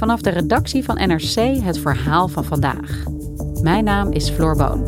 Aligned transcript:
Vanaf 0.00 0.20
de 0.20 0.30
redactie 0.30 0.84
van 0.84 0.94
NRC 0.94 1.62
het 1.62 1.78
verhaal 1.78 2.28
van 2.28 2.44
vandaag. 2.44 3.04
Mijn 3.62 3.84
naam 3.84 4.12
is 4.12 4.30
Floor 4.30 4.56
Boon. 4.56 4.84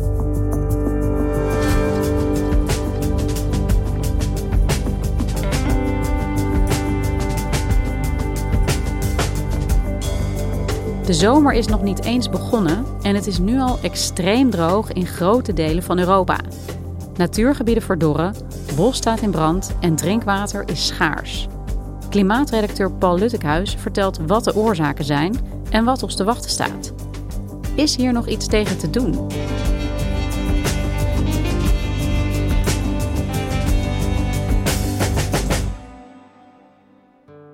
De 11.05 11.13
zomer 11.13 11.53
is 11.53 11.67
nog 11.67 11.83
niet 11.83 12.03
eens 12.03 12.29
begonnen 12.29 12.85
en 13.01 13.15
het 13.15 13.27
is 13.27 13.39
nu 13.39 13.59
al 13.59 13.79
extreem 13.81 14.49
droog 14.49 14.91
in 14.91 15.05
grote 15.05 15.53
delen 15.53 15.83
van 15.83 15.99
Europa. 15.99 16.39
Natuurgebieden 17.15 17.83
verdorren, 17.83 18.35
bos 18.75 18.97
staat 18.97 19.21
in 19.21 19.31
brand 19.31 19.75
en 19.79 19.95
drinkwater 19.95 20.63
is 20.67 20.87
schaars. 20.87 21.47
Klimaatredacteur 22.13 22.91
Paul 22.91 23.17
Luttekhuis 23.17 23.75
vertelt 23.79 24.17
wat 24.17 24.43
de 24.43 24.55
oorzaken 24.55 25.05
zijn 25.05 25.35
en 25.69 25.85
wat 25.85 26.03
ons 26.03 26.15
te 26.15 26.23
wachten 26.23 26.49
staat. 26.49 26.93
Is 27.75 27.95
hier 27.95 28.13
nog 28.13 28.27
iets 28.27 28.47
tegen 28.47 28.77
te 28.77 28.89
doen? 28.89 29.27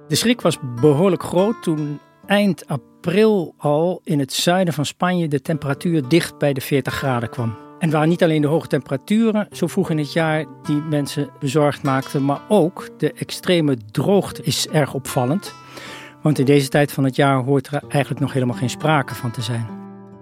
De 0.07 0.15
schrik 0.15 0.41
was 0.41 0.57
behoorlijk 0.81 1.23
groot 1.23 1.63
toen 1.63 1.99
eind 2.25 2.67
april 2.67 3.53
al 3.57 4.01
in 4.03 4.19
het 4.19 4.33
zuiden 4.33 4.73
van 4.73 4.85
Spanje 4.85 5.27
de 5.27 5.41
temperatuur 5.41 6.07
dicht 6.07 6.37
bij 6.37 6.53
de 6.53 6.61
40 6.61 6.93
graden 6.93 7.29
kwam. 7.29 7.68
En 7.79 7.89
waren 7.89 8.09
niet 8.09 8.23
alleen 8.23 8.41
de 8.41 8.47
hoge 8.47 8.67
temperaturen 8.67 9.47
zo 9.51 9.67
vroeg 9.67 9.89
in 9.89 9.97
het 9.97 10.13
jaar 10.13 10.45
die 10.63 10.81
mensen 10.81 11.29
bezorgd 11.39 11.83
maakten, 11.83 12.25
maar 12.25 12.41
ook 12.47 12.89
de 12.97 13.13
extreme 13.13 13.77
droogte 13.91 14.43
is 14.43 14.67
erg 14.67 14.93
opvallend. 14.93 15.53
Want 16.21 16.39
in 16.39 16.45
deze 16.45 16.69
tijd 16.69 16.91
van 16.91 17.03
het 17.03 17.15
jaar 17.15 17.43
hoort 17.43 17.67
er 17.67 17.83
eigenlijk 17.87 18.21
nog 18.21 18.33
helemaal 18.33 18.55
geen 18.55 18.69
sprake 18.69 19.15
van 19.15 19.31
te 19.31 19.41
zijn. 19.41 19.67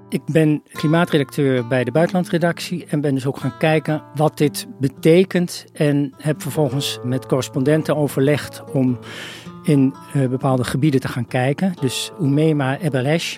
Ik 0.09 0.21
ben 0.25 0.63
klimaatredacteur 0.71 1.67
bij 1.67 1.83
de 1.83 1.91
buitenlandredactie 1.91 2.85
en 2.85 3.01
ben 3.01 3.13
dus 3.13 3.25
ook 3.25 3.37
gaan 3.37 3.57
kijken 3.57 4.03
wat 4.15 4.37
dit 4.37 4.67
betekent. 4.79 5.65
En 5.73 6.13
heb 6.17 6.41
vervolgens 6.41 6.99
met 7.03 7.25
correspondenten 7.25 7.95
overlegd 7.95 8.63
om 8.73 8.99
in 9.63 9.93
uh, 10.15 10.27
bepaalde 10.27 10.63
gebieden 10.63 10.99
te 10.99 11.07
gaan 11.07 11.27
kijken. 11.27 11.73
Dus 11.81 12.11
Umema 12.21 12.77
Ebelesh 12.77 13.37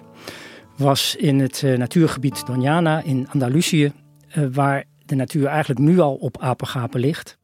was 0.77 1.15
in 1.15 1.39
het 1.39 1.61
uh, 1.61 1.77
natuurgebied 1.77 2.43
Doñana 2.45 3.03
in 3.03 3.27
Andalusië, 3.31 3.91
waar 4.51 4.83
de 5.05 5.15
natuur 5.15 5.45
eigenlijk 5.45 5.79
nu 5.79 5.99
al 5.99 6.15
op 6.15 6.37
apengapen 6.41 6.99
ligt. 6.99 7.37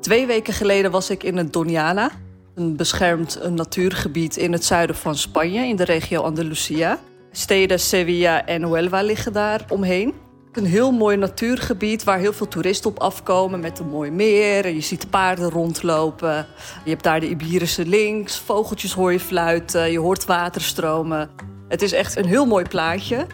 Twee 0.00 0.26
weken 0.26 0.54
geleden 0.54 0.90
was 0.90 1.10
ik 1.10 1.22
in 1.22 1.36
het 1.36 1.46
Doñana, 1.46 2.12
een 2.54 2.76
beschermd 2.76 3.38
een 3.40 3.54
natuurgebied 3.54 4.36
in 4.36 4.52
het 4.52 4.64
zuiden 4.64 4.96
van 4.96 5.16
Spanje, 5.16 5.66
in 5.66 5.76
de 5.76 5.84
regio 5.84 6.22
Andalusia. 6.22 6.98
Steden 7.30 7.80
Sevilla 7.80 8.46
en 8.46 8.62
Huelva 8.62 9.02
liggen 9.02 9.32
daar 9.32 9.64
omheen. 9.68 10.14
Een 10.52 10.66
heel 10.66 10.92
mooi 10.92 11.16
natuurgebied 11.16 12.04
waar 12.04 12.18
heel 12.18 12.32
veel 12.32 12.48
toeristen 12.48 12.90
op 12.90 12.98
afkomen 12.98 13.60
met 13.60 13.78
een 13.78 13.88
mooi 13.88 14.10
meer. 14.10 14.68
Je 14.68 14.80
ziet 14.80 15.10
paarden 15.10 15.50
rondlopen. 15.50 16.46
Je 16.84 16.90
hebt 16.90 17.02
daar 17.02 17.20
de 17.20 17.28
Iberische 17.28 17.86
links. 17.86 18.38
Vogeltjes 18.38 18.92
hoor 18.92 19.12
je 19.12 19.20
fluiten. 19.20 19.90
Je 19.90 19.98
hoort 19.98 20.24
water 20.24 20.60
stromen. 20.60 21.30
Het 21.68 21.82
is 21.82 21.92
echt 21.92 22.16
een 22.16 22.26
heel 22.26 22.46
mooi 22.46 22.64
plaatje. 22.64 23.26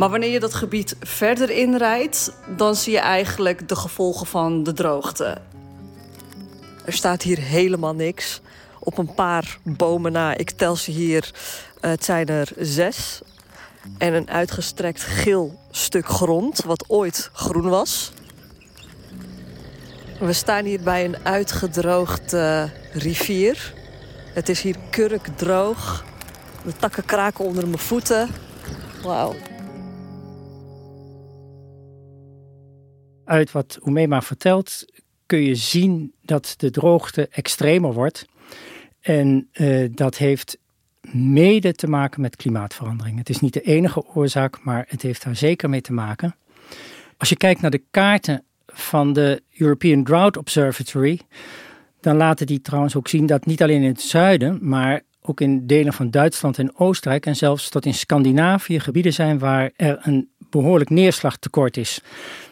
Maar 0.00 0.10
wanneer 0.10 0.30
je 0.30 0.40
dat 0.40 0.54
gebied 0.54 0.96
verder 1.00 1.50
inrijdt, 1.50 2.32
dan 2.56 2.74
zie 2.74 2.92
je 2.92 2.98
eigenlijk 2.98 3.68
de 3.68 3.76
gevolgen 3.76 4.26
van 4.26 4.62
de 4.62 4.72
droogte. 4.72 5.38
Er 6.84 6.92
staat 6.92 7.22
hier 7.22 7.38
helemaal 7.38 7.94
niks. 7.94 8.40
Op 8.78 8.98
een 8.98 9.14
paar 9.14 9.58
bomen 9.62 10.12
na, 10.12 10.36
ik 10.36 10.50
tel 10.50 10.76
ze 10.76 10.90
hier, 10.90 11.30
het 11.80 12.04
zijn 12.04 12.28
er 12.28 12.48
zes 12.58 13.20
en 13.98 14.14
een 14.14 14.30
uitgestrekt 14.30 15.02
geel 15.02 15.58
stuk 15.70 16.06
grond, 16.06 16.62
wat 16.64 16.84
ooit 16.88 17.30
groen 17.32 17.68
was. 17.68 18.12
We 20.18 20.32
staan 20.32 20.64
hier 20.64 20.80
bij 20.80 21.04
een 21.04 21.16
uitgedroogde 21.22 22.70
rivier. 22.92 23.74
Het 24.34 24.48
is 24.48 24.60
hier 24.60 24.76
kurkdroog. 24.90 26.04
De 26.64 26.72
takken 26.76 27.04
kraken 27.04 27.44
onder 27.44 27.66
mijn 27.66 27.78
voeten. 27.78 28.28
Wauw. 29.02 29.34
Uit 33.30 33.52
wat 33.52 33.78
Oemema 33.86 34.22
vertelt 34.22 34.84
kun 35.26 35.42
je 35.42 35.54
zien 35.54 36.12
dat 36.22 36.54
de 36.56 36.70
droogte 36.70 37.28
extremer 37.28 37.92
wordt. 37.92 38.26
En 39.00 39.48
uh, 39.52 39.88
dat 39.94 40.16
heeft 40.16 40.58
mede 41.12 41.72
te 41.72 41.86
maken 41.86 42.20
met 42.20 42.36
klimaatverandering. 42.36 43.18
Het 43.18 43.28
is 43.28 43.40
niet 43.40 43.52
de 43.52 43.60
enige 43.60 44.06
oorzaak, 44.14 44.64
maar 44.64 44.84
het 44.88 45.02
heeft 45.02 45.24
daar 45.24 45.36
zeker 45.36 45.68
mee 45.68 45.80
te 45.80 45.92
maken. 45.92 46.34
Als 47.16 47.28
je 47.28 47.36
kijkt 47.36 47.60
naar 47.60 47.70
de 47.70 47.82
kaarten 47.90 48.44
van 48.66 49.12
de 49.12 49.42
European 49.56 50.04
Drought 50.04 50.36
Observatory, 50.36 51.20
dan 52.00 52.16
laten 52.16 52.46
die 52.46 52.60
trouwens 52.60 52.96
ook 52.96 53.08
zien 53.08 53.26
dat 53.26 53.46
niet 53.46 53.62
alleen 53.62 53.82
in 53.82 53.88
het 53.88 54.00
zuiden, 54.00 54.58
maar 54.60 55.00
ook 55.22 55.40
in 55.40 55.66
delen 55.66 55.92
van 55.92 56.10
Duitsland 56.10 56.58
en 56.58 56.76
Oostenrijk 56.76 57.26
en 57.26 57.36
zelfs 57.36 57.68
tot 57.68 57.86
in 57.86 57.94
Scandinavië 57.94 58.80
gebieden 58.80 59.12
zijn 59.12 59.38
waar 59.38 59.70
er 59.76 59.98
een 60.02 60.28
behoorlijk 60.50 60.90
neerslagtekort 60.90 61.76
is. 61.76 62.00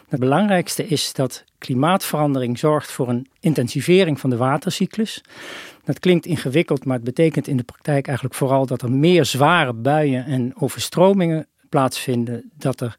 Het 0.09 0.19
belangrijkste 0.19 0.87
is 0.87 1.13
dat 1.13 1.43
klimaatverandering 1.57 2.59
zorgt 2.59 2.91
voor 2.91 3.09
een 3.09 3.27
intensivering 3.39 4.19
van 4.19 4.29
de 4.29 4.37
watercyclus. 4.37 5.23
Dat 5.83 5.99
klinkt 5.99 6.25
ingewikkeld, 6.25 6.85
maar 6.85 6.95
het 6.95 7.05
betekent 7.05 7.47
in 7.47 7.57
de 7.57 7.63
praktijk 7.63 8.07
eigenlijk 8.07 8.37
vooral 8.37 8.65
dat 8.65 8.81
er 8.81 8.91
meer 8.91 9.25
zware 9.25 9.73
buien 9.73 10.25
en 10.25 10.53
overstromingen 10.55 11.47
plaatsvinden. 11.69 12.51
Dat 12.57 12.81
er 12.81 12.95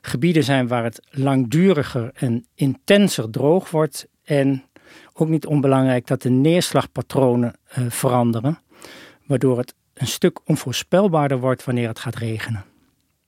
gebieden 0.00 0.44
zijn 0.44 0.68
waar 0.68 0.84
het 0.84 1.00
langduriger 1.10 2.10
en 2.14 2.46
intenser 2.54 3.30
droog 3.30 3.70
wordt. 3.70 4.06
En 4.24 4.64
ook 5.12 5.28
niet 5.28 5.46
onbelangrijk 5.46 6.06
dat 6.06 6.22
de 6.22 6.30
neerslagpatronen 6.30 7.54
uh, 7.78 7.90
veranderen, 7.90 8.58
waardoor 9.26 9.58
het 9.58 9.74
een 9.94 10.06
stuk 10.06 10.38
onvoorspelbaarder 10.44 11.40
wordt 11.40 11.64
wanneer 11.64 11.88
het 11.88 11.98
gaat 11.98 12.16
regenen. 12.16 12.64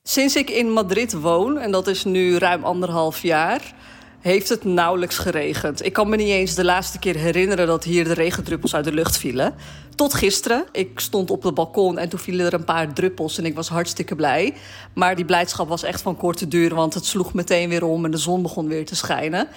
Sinds 0.09 0.37
ik 0.37 0.51
in 0.51 0.73
Madrid 0.73 1.13
woon, 1.13 1.59
en 1.59 1.71
dat 1.71 1.87
is 1.87 2.05
nu 2.05 2.37
ruim 2.37 2.65
anderhalf 2.65 3.23
jaar, 3.23 3.75
heeft 4.21 4.49
het 4.49 4.65
nauwelijks 4.65 5.19
geregend. 5.19 5.85
Ik 5.85 5.93
kan 5.93 6.09
me 6.09 6.17
niet 6.17 6.29
eens 6.29 6.55
de 6.55 6.65
laatste 6.65 6.99
keer 6.99 7.17
herinneren 7.17 7.67
dat 7.67 7.85
hier 7.85 8.05
de 8.05 8.13
regendruppels 8.13 8.75
uit 8.75 8.85
de 8.85 8.93
lucht 8.93 9.19
vielen. 9.19 9.55
Tot 9.95 10.15
gisteren. 10.15 10.65
Ik 10.73 11.01
stond 11.01 11.31
op 11.31 11.43
het 11.43 11.55
balkon 11.55 11.99
en 11.99 12.09
toen 12.09 12.19
vielen 12.19 12.47
er 12.47 12.55
een 12.55 12.65
paar 12.65 12.93
druppels 12.93 13.39
en 13.39 13.45
ik 13.45 13.55
was 13.55 13.69
hartstikke 13.69 14.15
blij. 14.15 14.55
Maar 14.95 15.17
die 15.17 15.25
blijdschap 15.25 15.69
was 15.69 15.83
echt 15.83 16.03
van 16.03 16.17
korte 16.17 16.49
duur, 16.49 16.75
want 16.75 16.95
het 16.95 17.05
sloeg 17.05 17.35
meteen 17.35 17.69
weer 17.69 17.85
om 17.85 18.05
en 18.05 18.11
de 18.11 18.17
zon 18.17 18.43
begon 18.43 18.69
weer 18.69 18.87
te 18.87 18.97
schijnen. 18.97 19.49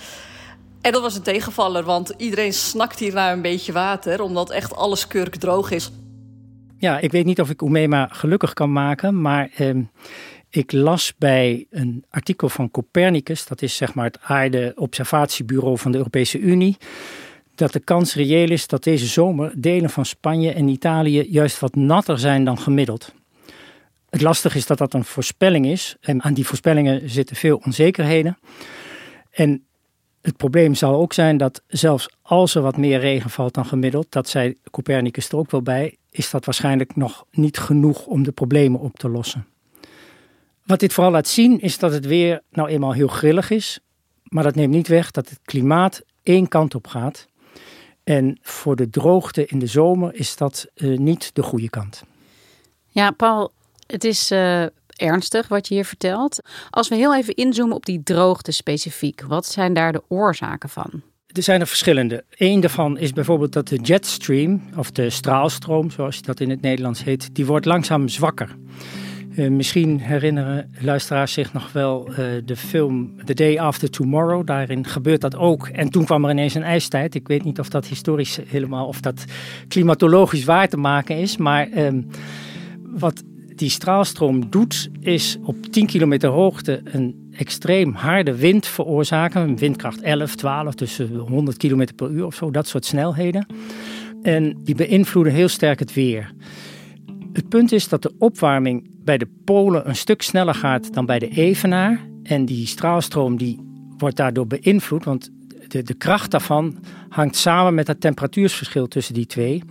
En 0.82 0.92
dat 0.92 1.02
was 1.02 1.16
een 1.16 1.22
tegenvaller, 1.22 1.84
want 1.84 2.14
iedereen 2.18 2.54
snakt 2.54 3.00
hier 3.00 3.14
naar 3.14 3.34
een 3.34 3.42
beetje 3.42 3.72
water, 3.72 4.22
omdat 4.22 4.50
echt 4.50 4.76
alles 4.76 5.08
kurkdroog 5.08 5.72
is. 5.72 5.92
Ja, 6.78 7.00
ik 7.00 7.12
weet 7.12 7.26
niet 7.26 7.42
of 7.42 7.50
ik 7.50 7.62
Oemema 7.62 8.08
gelukkig 8.12 8.54
kan 8.54 8.72
maken, 8.72 9.22
maar 9.22 9.50
eh, 9.56 9.76
ik 10.50 10.72
las 10.72 11.14
bij 11.18 11.66
een 11.70 12.06
artikel 12.10 12.50
van 12.50 12.72
Copernicus, 12.72 13.46
dat 13.46 13.62
is 13.62 13.76
zeg 13.76 13.94
maar 13.94 14.06
het 14.06 14.20
aarde-observatiebureau 14.22 15.78
van 15.78 15.92
de 15.92 15.98
Europese 15.98 16.40
Unie, 16.40 16.78
dat 17.56 17.74
de 17.74 17.80
kans 17.80 18.16
reëel 18.16 18.50
is 18.50 18.68
dat 18.68 18.84
deze 18.84 19.06
zomer 19.06 19.54
delen 19.58 19.90
van 19.90 20.06
Spanje 20.06 20.54
en 20.54 20.68
Italië 20.68 21.26
juist 21.30 21.60
wat 21.60 21.76
natter 21.76 22.20
zijn 22.20 22.44
dan 22.44 22.60
gemiddeld. 22.60 23.14
Het 24.10 24.22
lastige 24.22 24.58
is 24.58 24.66
dat 24.66 24.78
dat 24.78 24.94
een 24.94 25.06
voorspelling 25.06 25.66
is 25.66 25.96
en 26.02 26.22
aan 26.22 26.34
die 26.34 26.46
voorspellingen 26.46 27.10
zitten 27.10 27.36
veel 27.36 27.62
onzekerheden. 27.66 28.38
En 29.32 29.64
het 30.22 30.38
probleem 30.38 30.76
zal 30.76 30.96
ook 30.96 31.14
zijn 31.14 31.38
dat 31.38 31.64
zelfs 31.68 32.10
als 32.22 32.56
er 32.56 32.62
wat 32.62 32.78
meer 32.78 33.00
regen 33.00 33.30
valt 33.30 33.54
dan 33.54 33.66
gemiddeld, 33.66 34.12
dat 34.12 34.30
zei 34.30 34.56
Copernicus 34.72 35.30
er 35.30 35.38
ook 35.38 35.52
wel 35.52 35.62
bij, 35.62 35.98
is 36.10 36.30
dat 36.30 36.46
waarschijnlijk 36.46 36.96
nog 36.96 37.26
niet 37.32 37.58
genoeg 37.58 38.06
om 38.06 38.24
de 38.24 38.32
problemen 38.32 38.80
op 38.80 38.98
te 38.98 39.10
lossen. 39.10 39.48
Wat 40.70 40.80
dit 40.80 40.94
vooral 40.94 41.12
laat 41.12 41.28
zien 41.28 41.60
is 41.60 41.78
dat 41.78 41.94
het 41.94 42.06
weer 42.06 42.42
nou 42.52 42.70
eenmaal 42.70 42.92
heel 42.92 43.08
grillig 43.08 43.50
is, 43.50 43.80
maar 44.24 44.44
dat 44.44 44.56
neemt 44.56 44.74
niet 44.74 44.88
weg 44.88 45.12
dat 45.12 45.30
het 45.30 45.40
klimaat 45.44 46.02
één 46.24 46.48
kant 46.48 46.76
op 46.76 46.88
gaat. 46.88 47.28
En 48.04 48.38
voor 48.42 48.76
de 48.76 48.90
droogte 48.90 49.46
in 49.46 49.60
de 49.60 49.68
zomer 49.68 50.16
is 50.16 50.36
dat 50.36 50.68
uh, 50.76 50.98
niet 50.98 51.30
de 51.36 51.44
goede 51.44 51.70
kant. 51.70 52.04
Ja, 52.88 53.12
Paul, 53.12 53.52
het 53.88 54.04
is 54.04 54.32
uh, 54.32 54.66
ernstig 54.88 55.48
wat 55.48 55.68
je 55.68 55.74
hier 55.74 55.86
vertelt. 55.86 56.42
Als 56.70 56.88
we 56.88 56.96
heel 56.96 57.16
even 57.16 57.36
inzoomen 57.36 57.76
op 57.76 57.86
die 57.86 58.04
droogte 58.04 58.52
specifiek, 58.52 59.22
wat 59.22 59.46
zijn 59.46 59.74
daar 59.74 59.92
de 59.92 60.04
oorzaken 60.08 60.70
van? 60.70 61.02
Er 61.28 61.44
zijn 61.44 61.62
er 61.62 61.68
verschillende. 61.68 62.24
Eén 62.30 62.60
daarvan 62.60 62.98
is 62.98 63.14
bijvoorbeeld 63.14 63.54
dat 63.54 63.68
de 63.68 63.80
jetstream, 63.82 64.62
of 64.78 64.92
de 64.92 65.10
straalstroom 65.10 65.92
zoals 65.92 66.22
dat 66.22 66.40
in 66.40 66.50
het 66.50 66.62
Nederlands 66.62 67.04
heet, 67.04 67.36
die 67.36 67.46
wordt 67.46 67.66
langzaam 67.66 68.08
zwakker. 68.08 68.56
Uh, 69.36 69.50
misschien 69.50 70.00
herinneren 70.00 70.72
luisteraars 70.80 71.34
zich 71.34 71.54
nog 71.54 71.72
wel 71.72 72.10
uh, 72.10 72.18
de 72.46 72.56
film 72.56 73.12
The 73.26 73.34
Day 73.34 73.58
After 73.58 73.90
Tomorrow. 73.90 74.48
Daarin 74.48 74.86
gebeurt 74.86 75.22
dat 75.22 75.36
ook. 75.36 75.68
En 75.68 75.90
toen 75.90 76.06
kwam 76.06 76.26
er 76.26 76.32
ineens 76.32 76.54
een 76.54 76.64
ijstijd. 76.64 77.16
Ik 77.16 77.28
weet 77.28 77.44
niet 77.44 77.60
of 77.60 77.70
dat 77.70 77.86
historisch 77.86 78.40
helemaal, 78.48 78.88
of 78.88 79.02
dat 79.02 79.26
klimatologisch 79.68 80.44
waar 80.44 80.68
te 80.68 80.78
maken 80.78 81.18
is. 81.18 81.38
Maar 81.38 81.70
uh, 81.70 81.88
wat 82.84 83.24
die 83.56 83.70
straalstroom 83.70 84.50
doet, 84.50 84.90
is 85.00 85.38
op 85.44 85.66
10 85.66 85.86
kilometer 85.86 86.30
hoogte 86.30 86.82
een 86.84 87.30
extreem 87.38 87.94
harde 87.94 88.36
wind 88.36 88.68
veroorzaken. 88.68 89.56
Windkracht 89.56 90.02
11, 90.02 90.36
12, 90.36 90.74
tussen 90.74 91.16
100 91.16 91.58
kilometer 91.58 91.96
per 91.96 92.10
uur 92.10 92.26
of 92.26 92.36
zo, 92.36 92.52
dat 92.52 92.68
soort 92.68 92.86
snelheden. 92.86 93.46
En 94.22 94.58
die 94.64 94.76
beïnvloeden 94.76 95.34
heel 95.34 95.48
sterk 95.48 95.80
het 95.80 95.94
weer. 95.94 96.32
Het 97.34 97.50
punt 97.50 97.72
is 97.72 97.88
dat 97.88 98.02
de 98.02 98.14
opwarming 98.18 98.90
bij 99.04 99.18
de 99.18 99.28
polen 99.46 99.90
een 99.90 99.96
stuk 99.96 100.22
sneller 100.22 100.54
gaat 100.54 100.94
dan 100.94 101.06
bij 101.06 101.20
de 101.20 101.30
evenaar. 101.30 102.08
En 102.24 102.46
die 102.46 102.68
straalstroom 102.68 103.38
die 103.38 103.60
wordt 103.98 104.16
daardoor 104.16 104.48
beïnvloed, 104.48 105.04
want 105.04 105.32
de, 105.68 105.84
de 105.84 105.94
kracht 105.94 106.32
daarvan 106.32 106.78
hangt 107.10 107.36
samen 107.36 107.74
met 107.74 107.88
het 107.88 108.02
temperatuursverschil 108.02 108.88
tussen 108.88 109.14
die 109.14 109.26
twee. 109.26 109.64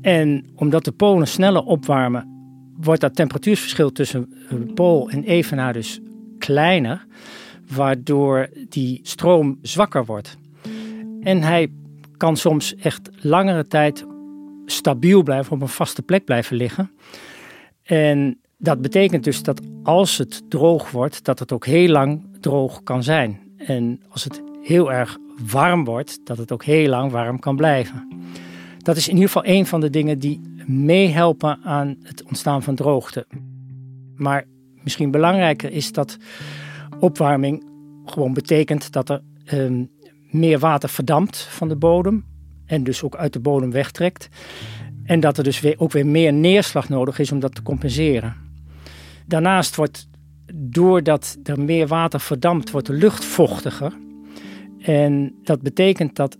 En 0.00 0.46
omdat 0.54 0.84
de 0.84 0.92
polen 0.92 1.28
sneller 1.28 1.62
opwarmen, 1.62 2.30
wordt 2.76 3.00
dat 3.00 3.14
temperatuursverschil 3.14 3.92
tussen 3.92 4.30
pool 4.74 5.10
en 5.10 5.24
evenaar 5.24 5.72
dus 5.72 6.00
kleiner, 6.38 7.06
waardoor 7.74 8.48
die 8.68 9.00
stroom 9.02 9.58
zwakker 9.62 10.04
wordt. 10.04 10.36
En 11.20 11.42
hij 11.42 11.68
kan 12.16 12.36
soms 12.36 12.74
echt 12.74 13.10
langere 13.20 13.66
tijd 13.66 14.06
stabiel 14.72 15.22
blijven, 15.22 15.52
op 15.52 15.60
een 15.60 15.68
vaste 15.68 16.02
plek 16.02 16.24
blijven 16.24 16.56
liggen. 16.56 16.90
En 17.82 18.40
dat 18.58 18.80
betekent 18.80 19.24
dus 19.24 19.42
dat 19.42 19.60
als 19.82 20.18
het 20.18 20.42
droog 20.50 20.90
wordt, 20.90 21.24
dat 21.24 21.38
het 21.38 21.52
ook 21.52 21.66
heel 21.66 21.88
lang 21.88 22.26
droog 22.40 22.82
kan 22.82 23.02
zijn. 23.02 23.40
En 23.56 24.00
als 24.08 24.24
het 24.24 24.42
heel 24.62 24.92
erg 24.92 25.18
warm 25.50 25.84
wordt, 25.84 26.26
dat 26.26 26.38
het 26.38 26.52
ook 26.52 26.64
heel 26.64 26.88
lang 26.88 27.10
warm 27.10 27.38
kan 27.38 27.56
blijven. 27.56 28.08
Dat 28.78 28.96
is 28.96 29.08
in 29.08 29.14
ieder 29.14 29.30
geval 29.30 29.46
een 29.46 29.66
van 29.66 29.80
de 29.80 29.90
dingen 29.90 30.18
die 30.18 30.40
meehelpen 30.66 31.58
aan 31.62 31.96
het 32.02 32.22
ontstaan 32.24 32.62
van 32.62 32.74
droogte. 32.74 33.26
Maar 34.16 34.44
misschien 34.82 35.10
belangrijker 35.10 35.72
is 35.72 35.92
dat 35.92 36.16
opwarming 36.98 37.64
gewoon 38.04 38.32
betekent 38.32 38.92
dat 38.92 39.08
er 39.08 39.22
um, 39.52 39.90
meer 40.30 40.58
water 40.58 40.88
verdampt 40.88 41.42
van 41.42 41.68
de 41.68 41.76
bodem 41.76 42.24
en 42.72 42.84
dus 42.84 43.02
ook 43.02 43.16
uit 43.16 43.32
de 43.32 43.40
bodem 43.40 43.70
wegtrekt. 43.70 44.28
En 45.04 45.20
dat 45.20 45.38
er 45.38 45.44
dus 45.44 45.60
weer, 45.60 45.74
ook 45.78 45.92
weer 45.92 46.06
meer 46.06 46.32
neerslag 46.32 46.88
nodig 46.88 47.18
is 47.18 47.32
om 47.32 47.40
dat 47.40 47.54
te 47.54 47.62
compenseren. 47.62 48.34
Daarnaast 49.26 49.76
wordt, 49.76 50.08
doordat 50.54 51.38
er 51.42 51.60
meer 51.60 51.86
water 51.86 52.20
verdampt, 52.20 52.70
wordt 52.70 52.86
de 52.86 52.92
lucht 52.92 53.24
vochtiger. 53.24 53.92
En 54.78 55.34
dat 55.42 55.62
betekent 55.62 56.16
dat 56.16 56.36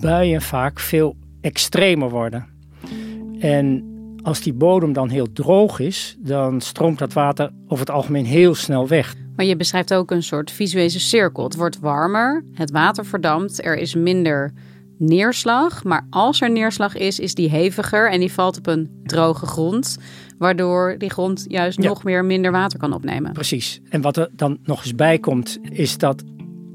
buien 0.00 0.42
vaak 0.42 0.80
veel 0.80 1.16
extremer 1.40 2.10
worden. 2.10 2.46
En 3.38 3.84
als 4.22 4.40
die 4.40 4.52
bodem 4.52 4.92
dan 4.92 5.08
heel 5.08 5.32
droog 5.32 5.78
is, 5.80 6.16
dan 6.18 6.60
stroomt 6.60 6.98
dat 6.98 7.12
water 7.12 7.50
over 7.64 7.86
het 7.86 7.94
algemeen 7.94 8.26
heel 8.26 8.54
snel 8.54 8.88
weg. 8.88 9.14
Maar 9.36 9.46
je 9.46 9.56
beschrijft 9.56 9.94
ook 9.94 10.10
een 10.10 10.22
soort 10.22 10.50
visuele 10.50 10.88
cirkel. 10.88 11.44
Het 11.44 11.56
wordt 11.56 11.78
warmer, 11.78 12.44
het 12.52 12.70
water 12.70 13.06
verdampt, 13.06 13.64
er 13.64 13.76
is 13.76 13.94
minder 13.94 14.52
neerslag. 14.98 15.84
Maar 15.84 16.06
als 16.10 16.40
er 16.40 16.50
neerslag 16.50 16.96
is, 16.96 17.18
is 17.18 17.34
die 17.34 17.50
heviger 17.50 18.10
en 18.10 18.20
die 18.20 18.32
valt 18.32 18.58
op 18.58 18.66
een 18.66 18.90
droge 19.04 19.46
grond. 19.46 19.98
Waardoor 20.38 20.94
die 20.98 21.10
grond 21.10 21.44
juist 21.48 21.78
nog 21.78 22.04
meer 22.04 22.24
minder 22.24 22.52
water 22.52 22.78
kan 22.78 22.92
opnemen. 22.92 23.32
Precies. 23.32 23.80
En 23.88 24.00
wat 24.00 24.16
er 24.16 24.28
dan 24.32 24.58
nog 24.62 24.82
eens 24.82 24.94
bij 24.94 25.18
komt, 25.18 25.58
is 25.62 25.98
dat 25.98 26.22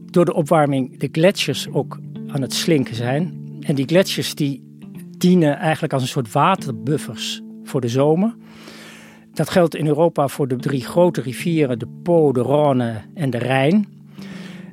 door 0.06 0.26
de 0.26 0.34
opwarming 0.34 1.00
de 1.00 1.10
gletsjers 1.12 1.68
ook 1.72 2.00
aan 2.28 2.42
het 2.42 2.54
slinken 2.54 2.96
zijn. 2.96 3.40
En 3.60 3.76
die 3.76 3.86
gletsjers 3.88 4.36
die 4.36 4.64
dienen 5.18 5.58
eigenlijk 5.58 5.94
als 5.94 6.02
een 6.02 6.08
soort 6.08 6.32
waterbuffers 6.32 7.42
voor 7.64 7.82
de 7.82 7.88
zomer. 7.88 8.36
Dat 9.34 9.50
geldt 9.50 9.76
in 9.76 9.88
Europa 9.88 10.28
voor 10.28 10.48
de 10.48 10.56
drie 10.56 10.86
grote 10.86 11.22
rivieren, 11.22 11.80
de 11.80 11.88
Po, 12.04 12.32
de 12.32 12.44
Rhône 12.44 13.14
en 13.14 13.30
de 13.30 13.38
Rijn. 13.38 13.88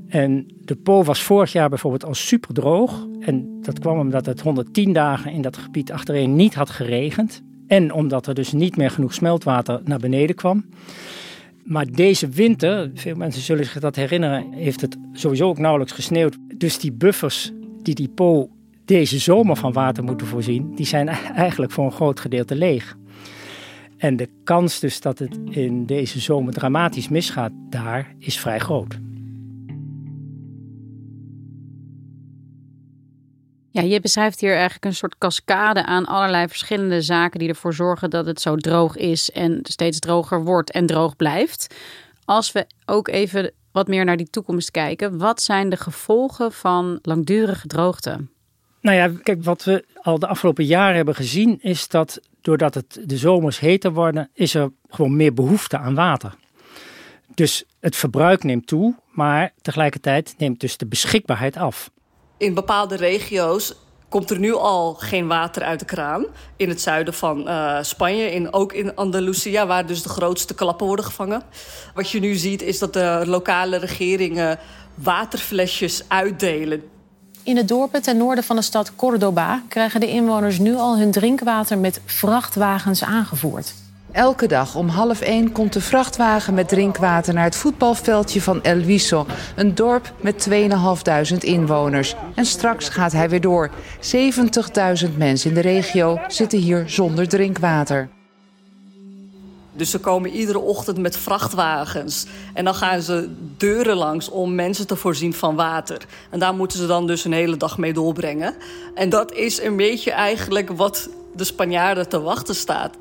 En 0.08 0.46
de 0.64 0.76
Po 0.76 1.02
was 1.02 1.22
vorig 1.22 1.52
jaar 1.52 1.68
bijvoorbeeld 1.68 2.04
al 2.04 2.14
super 2.14 2.54
droog. 2.54 3.06
En 3.20 3.58
dat 3.60 3.78
kwam 3.78 3.98
omdat 3.98 4.26
het 4.26 4.40
110 4.40 4.92
dagen 4.92 5.32
in 5.32 5.42
dat 5.42 5.56
gebied 5.56 5.92
achtereen 5.92 6.36
niet 6.36 6.54
had 6.54 6.70
geregend. 6.70 7.42
En 7.66 7.92
omdat 7.92 8.26
er 8.26 8.34
dus 8.34 8.52
niet 8.52 8.76
meer 8.76 8.90
genoeg 8.90 9.14
smeltwater 9.14 9.80
naar 9.84 9.98
beneden 9.98 10.36
kwam. 10.36 10.64
Maar 11.64 11.86
deze 11.86 12.28
winter, 12.28 12.90
veel 12.94 13.14
mensen 13.14 13.42
zullen 13.42 13.64
zich 13.64 13.80
dat 13.80 13.96
herinneren, 13.96 14.52
heeft 14.52 14.80
het 14.80 14.96
sowieso 15.12 15.48
ook 15.48 15.58
nauwelijks 15.58 15.92
gesneeuwd. 15.92 16.36
Dus 16.54 16.78
die 16.78 16.92
buffers 16.92 17.52
die 17.82 17.94
die 17.94 18.08
Po 18.08 18.50
deze 18.84 19.18
zomer 19.18 19.56
van 19.56 19.72
water 19.72 20.04
moeten 20.04 20.26
voorzien, 20.26 20.74
die 20.74 20.86
zijn 20.86 21.08
eigenlijk 21.44 21.72
voor 21.72 21.84
een 21.84 21.92
groot 21.92 22.20
gedeelte 22.20 22.54
leeg. 22.54 22.96
En 23.96 24.16
de 24.16 24.28
kans 24.44 24.80
dus 24.80 25.00
dat 25.00 25.18
het 25.18 25.38
in 25.50 25.86
deze 25.86 26.20
zomer 26.20 26.52
dramatisch 26.52 27.08
misgaat 27.08 27.52
daar 27.70 28.14
is 28.18 28.38
vrij 28.38 28.58
groot. 28.58 28.98
Ja, 33.78 33.84
je 33.84 34.00
beschrijft 34.00 34.40
hier 34.40 34.52
eigenlijk 34.52 34.84
een 34.84 34.94
soort 34.94 35.18
cascade 35.18 35.84
aan 35.84 36.06
allerlei 36.06 36.48
verschillende 36.48 37.02
zaken 37.02 37.38
die 37.38 37.48
ervoor 37.48 37.74
zorgen 37.74 38.10
dat 38.10 38.26
het 38.26 38.40
zo 38.40 38.56
droog 38.56 38.96
is 38.96 39.30
en 39.30 39.60
steeds 39.62 39.98
droger 39.98 40.44
wordt 40.44 40.70
en 40.70 40.86
droog 40.86 41.16
blijft. 41.16 41.74
Als 42.24 42.52
we 42.52 42.66
ook 42.86 43.08
even 43.08 43.52
wat 43.72 43.88
meer 43.88 44.04
naar 44.04 44.16
die 44.16 44.30
toekomst 44.30 44.70
kijken, 44.70 45.18
wat 45.18 45.42
zijn 45.42 45.68
de 45.68 45.76
gevolgen 45.76 46.52
van 46.52 46.98
langdurige 47.02 47.66
droogte? 47.66 48.26
Nou 48.80 48.96
ja, 48.96 49.10
kijk, 49.22 49.44
wat 49.44 49.64
we 49.64 49.84
al 50.02 50.18
de 50.18 50.26
afgelopen 50.26 50.64
jaren 50.64 50.96
hebben 50.96 51.14
gezien 51.14 51.58
is 51.60 51.88
dat 51.88 52.20
doordat 52.40 52.74
het 52.74 53.00
de 53.04 53.16
zomers 53.16 53.58
heter 53.58 53.92
worden, 53.92 54.30
is 54.34 54.54
er 54.54 54.70
gewoon 54.88 55.16
meer 55.16 55.34
behoefte 55.34 55.78
aan 55.78 55.94
water. 55.94 56.34
Dus 57.34 57.64
het 57.80 57.96
verbruik 57.96 58.42
neemt 58.44 58.66
toe, 58.66 58.94
maar 59.10 59.52
tegelijkertijd 59.60 60.34
neemt 60.38 60.60
dus 60.60 60.76
de 60.76 60.86
beschikbaarheid 60.86 61.56
af. 61.56 61.90
In 62.38 62.54
bepaalde 62.54 62.96
regio's 62.96 63.74
komt 64.08 64.30
er 64.30 64.38
nu 64.38 64.54
al 64.54 64.94
geen 64.94 65.26
water 65.26 65.62
uit 65.62 65.78
de 65.78 65.84
kraan. 65.84 66.26
In 66.56 66.68
het 66.68 66.80
zuiden 66.80 67.14
van 67.14 67.48
uh, 67.48 67.78
Spanje, 67.82 68.30
in, 68.30 68.52
ook 68.52 68.72
in 68.72 68.94
Andalusia, 68.94 69.66
waar 69.66 69.86
dus 69.86 70.02
de 70.02 70.08
grootste 70.08 70.54
klappen 70.54 70.86
worden 70.86 71.04
gevangen. 71.04 71.42
Wat 71.94 72.10
je 72.10 72.20
nu 72.20 72.34
ziet 72.34 72.62
is 72.62 72.78
dat 72.78 72.92
de 72.92 73.22
lokale 73.26 73.76
regeringen 73.76 74.58
waterflesjes 74.94 76.02
uitdelen. 76.08 76.82
In 77.42 77.56
het 77.56 77.68
dorpen 77.68 78.02
ten 78.02 78.16
noorden 78.16 78.44
van 78.44 78.56
de 78.56 78.62
stad 78.62 78.96
Córdoba 78.96 79.62
krijgen 79.68 80.00
de 80.00 80.08
inwoners 80.08 80.58
nu 80.58 80.74
al 80.74 80.98
hun 80.98 81.10
drinkwater 81.10 81.78
met 81.78 82.00
vrachtwagens 82.04 83.04
aangevoerd. 83.04 83.74
Elke 84.18 84.46
dag 84.46 84.74
om 84.74 84.88
half 84.88 85.20
één 85.20 85.52
komt 85.52 85.72
de 85.72 85.80
vrachtwagen 85.80 86.54
met 86.54 86.68
drinkwater 86.68 87.34
naar 87.34 87.44
het 87.44 87.56
voetbalveldje 87.56 88.42
van 88.42 88.62
El 88.62 88.82
Viso, 88.82 89.26
een 89.56 89.74
dorp 89.74 90.12
met 90.20 90.48
2.500 91.32 91.36
inwoners. 91.38 92.14
En 92.34 92.46
straks 92.46 92.88
gaat 92.88 93.12
hij 93.12 93.28
weer 93.28 93.40
door. 93.40 93.70
70.000 93.70 95.16
mensen 95.16 95.48
in 95.48 95.54
de 95.54 95.60
regio 95.60 96.20
zitten 96.28 96.58
hier 96.58 96.88
zonder 96.88 97.28
drinkwater. 97.28 98.08
Dus 99.72 99.90
ze 99.90 99.98
komen 99.98 100.30
iedere 100.30 100.58
ochtend 100.58 100.98
met 100.98 101.16
vrachtwagens. 101.16 102.26
En 102.54 102.64
dan 102.64 102.74
gaan 102.74 103.02
ze 103.02 103.30
deuren 103.56 103.96
langs 103.96 104.28
om 104.28 104.54
mensen 104.54 104.86
te 104.86 104.96
voorzien 104.96 105.34
van 105.34 105.56
water. 105.56 106.06
En 106.30 106.38
daar 106.38 106.54
moeten 106.54 106.78
ze 106.78 106.86
dan 106.86 107.06
dus 107.06 107.24
een 107.24 107.32
hele 107.32 107.56
dag 107.56 107.78
mee 107.78 107.92
doorbrengen. 107.92 108.54
En 108.94 109.08
dat 109.08 109.32
is 109.32 109.62
een 109.62 109.76
beetje 109.76 110.10
eigenlijk 110.10 110.70
wat 110.70 111.08
de 111.34 111.44
Spanjaarden 111.44 112.08
te 112.08 112.20
wachten 112.20 112.54
staat. 112.54 112.96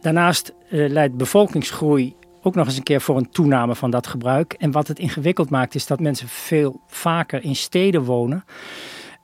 Daarnaast 0.00 0.52
uh, 0.70 0.88
leidt 0.88 1.16
bevolkingsgroei 1.16 2.14
ook 2.42 2.54
nog 2.54 2.66
eens 2.66 2.76
een 2.76 2.82
keer 2.82 3.00
voor 3.00 3.16
een 3.16 3.30
toename 3.30 3.74
van 3.74 3.90
dat 3.90 4.06
gebruik. 4.06 4.52
En 4.52 4.70
wat 4.70 4.88
het 4.88 4.98
ingewikkeld 4.98 5.50
maakt, 5.50 5.74
is 5.74 5.86
dat 5.86 6.00
mensen 6.00 6.28
veel 6.28 6.80
vaker 6.86 7.44
in 7.44 7.56
steden 7.56 8.02
wonen. 8.02 8.44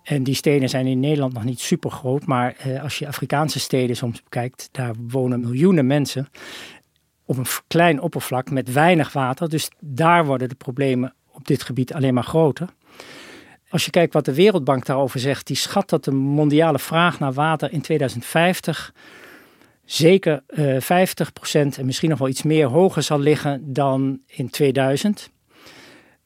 En 0.02 0.23
die 0.23 0.35
steden 0.35 0.69
zijn 0.69 0.87
in 0.87 1.00
Nederland 1.00 1.33
nog 1.33 1.45
niet 1.45 1.61
super 1.61 1.91
groot, 1.91 2.26
maar 2.26 2.55
eh, 2.57 2.83
als 2.83 2.99
je 2.99 3.07
Afrikaanse 3.07 3.61
steden 3.61 3.97
soms 3.97 4.23
bekijkt, 4.23 4.69
daar 4.73 4.95
wonen 5.09 5.41
miljoenen 5.41 5.87
mensen 5.87 6.29
op 7.25 7.37
een 7.37 7.47
klein 7.67 8.00
oppervlak 8.00 8.50
met 8.50 8.73
weinig 8.73 9.12
water. 9.12 9.49
Dus 9.49 9.71
daar 9.81 10.25
worden 10.26 10.49
de 10.49 10.55
problemen 10.55 11.14
op 11.33 11.47
dit 11.47 11.62
gebied 11.62 11.95
alleen 11.95 12.14
maar 12.14 12.25
groter. 12.25 12.69
Als 13.71 13.85
je 13.85 13.91
kijkt 13.91 14.12
wat 14.12 14.25
de 14.25 14.35
Wereldbank 14.35 14.87
daarover 14.87 15.21
zegt, 15.21 15.47
die 15.47 15.57
schat 15.57 15.88
dat 15.88 16.05
de 16.05 16.12
mondiale 16.12 16.79
vraag 16.79 17.19
naar 17.19 17.33
water 17.33 17.73
in 17.73 17.81
2050 17.81 18.95
zeker 19.85 20.43
uh, 20.49 20.77
eh, 20.91 21.09
50% 21.09 21.79
en 21.79 21.87
misschien 21.87 22.11
nog 22.11 22.19
wel 22.19 22.29
iets 22.29 22.43
meer 22.43 22.67
hoger 22.67 23.03
zal 23.03 23.19
liggen 23.19 23.73
dan 23.73 24.21
in 24.27 24.51
2000. 24.51 25.31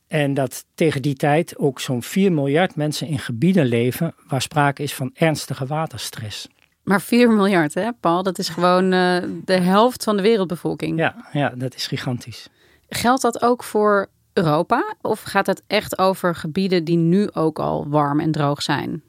En 0.07 0.35
dat 0.35 0.65
tegen 0.75 1.03
die 1.03 1.15
tijd 1.15 1.59
ook 1.59 1.81
zo'n 1.81 2.03
4 2.03 2.33
miljard 2.33 2.77
mensen 2.77 3.07
in 3.07 3.19
gebieden 3.19 3.67
leven 3.67 4.15
waar 4.29 4.43
sprake 4.43 4.83
is 4.83 4.95
van 4.95 5.11
ernstige 5.15 5.67
waterstress. 5.67 6.49
Maar 6.83 7.03
4 7.03 7.31
miljard, 7.31 7.75
hè, 7.75 7.93
Paul? 7.93 8.23
Dat 8.23 8.39
is 8.39 8.49
gewoon 8.49 8.85
uh, 8.85 9.17
de 9.45 9.61
helft 9.61 10.05
van 10.05 10.17
de 10.17 10.23
wereldbevolking. 10.23 10.99
Ja, 10.99 11.29
ja, 11.33 11.53
dat 11.57 11.75
is 11.75 11.87
gigantisch. 11.87 12.49
Geldt 12.89 13.23
dat 13.23 13.43
ook 13.43 13.65
voor 13.65 14.09
Europa? 14.33 14.95
Of 15.01 15.23
gaat 15.23 15.47
het 15.47 15.63
echt 15.67 15.99
over 15.99 16.35
gebieden 16.35 16.85
die 16.85 16.97
nu 16.97 17.29
ook 17.33 17.59
al 17.59 17.89
warm 17.89 18.21
en 18.21 18.33
droog 18.33 18.63
zijn? 18.63 19.03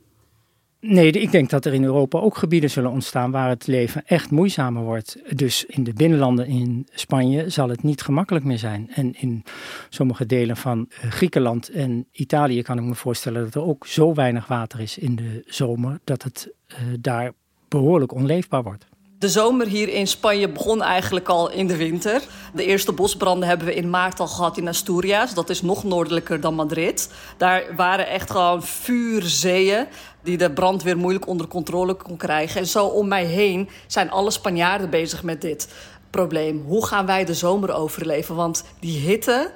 Nee, 0.80 1.12
ik 1.12 1.32
denk 1.32 1.50
dat 1.50 1.66
er 1.66 1.74
in 1.74 1.84
Europa 1.84 2.20
ook 2.20 2.38
gebieden 2.38 2.70
zullen 2.70 2.92
ontstaan 2.92 3.32
waar 3.32 3.50
het 3.50 3.68
leven 3.68 4.06
echt 4.06 4.32
moeizamer 4.32 4.84
wordt. 4.84 5.18
Dus 5.38 5.66
in 5.66 5.84
de 5.84 5.94
binnenlanden 5.94 6.48
in 6.48 6.88
Spanje 6.92 7.50
zal 7.50 7.70
het 7.70 7.84
niet 7.84 8.02
gemakkelijk 8.02 8.46
meer 8.46 8.58
zijn. 8.58 8.90
En 8.94 9.14
in 9.20 9.44
sommige 9.90 10.26
delen 10.26 10.58
van 10.58 10.90
eh, 10.90 11.12
Griekenland 11.12 11.70
en 11.70 12.08
Italië 12.12 12.62
kan 12.62 12.78
ik 12.78 12.84
me 12.84 12.96
voorstellen 12.96 13.44
dat 13.44 13.56
er 13.56 13.62
ook 13.62 13.88
zo 13.88 14.14
weinig 14.14 14.48
water 14.48 14.80
is 14.80 14.98
in 14.98 15.16
de 15.16 15.44
zomer 15.46 16.00
dat 16.04 16.24
het 16.24 16.50
uh, 16.68 16.78
daar 17.00 17.32
behoorlijk 17.68 18.14
onleefbaar 18.14 18.64
wordt. 18.64 18.88
De 19.20 19.30
zomer 19.30 19.68
hier 19.68 19.90
in 19.90 20.08
Spanje 20.08 20.50
begon 20.50 20.82
eigenlijk 20.82 21.28
al 21.28 21.52
in 21.52 21.68
de 21.68 21.76
winter. 21.76 22.22
De 22.54 22.66
eerste 22.66 22.92
bosbranden 22.92 23.48
hebben 23.48 23.68
we 23.68 23.74
in 23.74 23.90
maart 23.90 24.20
al 24.20 24.28
gehad 24.28 24.58
in 24.58 24.68
Asturias. 24.68 25.34
Dat 25.34 25.50
is 25.50 25.62
nog 25.62 25.84
noordelijker 25.84 26.42
dan 26.42 26.54
Madrid. 26.54 27.14
Daar 27.38 27.76
waren 27.76 28.08
echt 28.08 28.32
gewoon 28.32 28.64
vuurzeeën 28.64 29.88
die 30.24 30.38
de 30.38 30.52
brandweer 30.52 30.98
moeilijk 30.98 31.28
onder 31.28 31.48
controle 31.48 31.94
kon 31.94 32.18
krijgen. 32.18 32.60
En 32.60 32.68
zo 32.68 32.86
om 32.86 33.08
mij 33.08 33.26
heen 33.26 33.70
zijn 33.88 34.12
alle 34.12 34.32
Spanjaarden 34.32 34.90
bezig 34.90 35.24
met 35.24 35.42
dit 35.42 35.74
probleem. 36.10 36.64
Hoe 36.66 36.86
gaan 36.86 37.06
wij 37.06 37.26
de 37.26 37.34
zomer 37.34 37.74
overleven? 37.74 38.36
Want 38.36 38.64
die 38.80 39.00
hitte, 39.00 39.52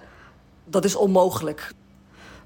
dat 0.65 0.85
is 0.85 0.95
onmogelijk. 0.95 1.73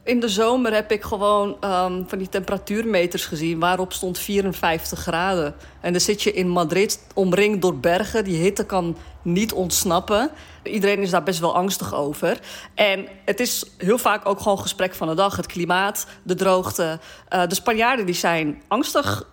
In 0.06 0.20
de 0.20 0.30
zomer 0.30 0.74
heb 0.74 0.92
ik 0.92 1.04
gewoon 1.04 1.50
um, 1.50 2.06
van 2.08 2.18
die 2.18 2.30
temperatuurmeters 2.30 3.26
gezien 3.26 3.60
waarop 3.60 3.94
stond 3.94 4.20
54 4.20 5.00
graden. 5.00 5.56
En 5.82 5.92
dan 5.92 6.02
zit 6.02 6.24
je 6.24 6.34
in 6.34 6.50
Madrid 6.50 7.00
omringd 7.14 7.62
door 7.62 7.78
bergen. 7.78 8.24
Die 8.24 8.38
hitte 8.38 8.66
kan 8.66 8.98
niet 9.22 9.54
ontsnappen. 9.54 10.30
Iedereen 10.64 11.00
is 11.00 11.10
daar 11.10 11.24
best 11.24 11.40
wel 11.40 11.56
angstig 11.56 11.94
over. 11.94 12.40
En 12.74 13.08
het 13.26 13.40
is 13.40 13.66
heel 13.78 13.98
vaak 13.98 14.28
ook 14.28 14.40
gewoon 14.40 14.60
gesprek 14.60 14.96
van 14.96 15.08
de 15.08 15.16
dag. 15.16 15.36
Het 15.36 15.46
klimaat, 15.46 16.08
de 16.24 16.36
droogte. 16.36 17.00
Uh, 17.34 17.48
de 17.48 17.56
Spanjaarden 17.56 18.06
die 18.06 18.16
zijn 18.16 18.62
angstig. 18.68 19.30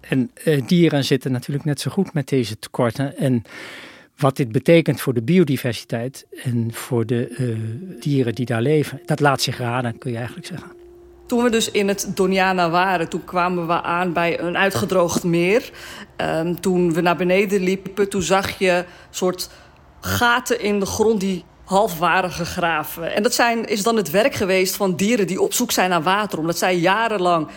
En 0.00 0.30
uh, 0.44 0.66
dieren 0.66 1.04
zitten 1.04 1.32
natuurlijk 1.32 1.64
net 1.64 1.80
zo 1.80 1.90
goed 1.90 2.12
met 2.12 2.28
deze 2.28 2.58
tekorten. 2.58 3.16
En 3.16 3.44
wat 4.20 4.36
dit 4.36 4.52
betekent 4.52 5.00
voor 5.00 5.14
de 5.14 5.22
biodiversiteit 5.22 6.26
en 6.42 6.72
voor 6.72 7.06
de 7.06 7.28
uh, 7.38 7.56
dieren 8.00 8.34
die 8.34 8.46
daar 8.46 8.62
leven, 8.62 9.00
dat 9.04 9.20
laat 9.20 9.40
zich 9.40 9.58
raden, 9.58 9.98
kun 9.98 10.10
je 10.10 10.16
eigenlijk 10.16 10.46
zeggen. 10.46 10.70
Toen 11.26 11.42
we 11.42 11.50
dus 11.50 11.70
in 11.70 11.88
het 11.88 12.12
Doniana 12.14 12.70
waren, 12.70 13.08
toen 13.08 13.24
kwamen 13.24 13.66
we 13.66 13.82
aan 13.82 14.12
bij 14.12 14.40
een 14.40 14.56
uitgedroogd 14.56 15.24
meer. 15.24 15.70
Uh, 16.20 16.50
toen 16.50 16.92
we 16.92 17.00
naar 17.00 17.16
beneden 17.16 17.62
liepen, 17.62 18.08
toen 18.08 18.22
zag 18.22 18.58
je 18.58 18.84
soort 19.10 19.50
gaten 20.00 20.60
in 20.60 20.80
de 20.80 20.86
grond 20.86 21.20
die 21.20 21.44
half 21.64 21.98
waren 21.98 22.30
gegraven. 22.30 23.14
En 23.14 23.22
dat 23.22 23.34
zijn, 23.34 23.64
is 23.64 23.82
dan 23.82 23.96
het 23.96 24.10
werk 24.10 24.34
geweest 24.34 24.76
van 24.76 24.96
dieren 24.96 25.26
die 25.26 25.40
op 25.40 25.52
zoek 25.52 25.70
zijn 25.70 25.90
naar 25.90 26.02
water. 26.02 26.38
Omdat 26.38 26.58
zij 26.58 26.76
jarenlang 26.76 27.48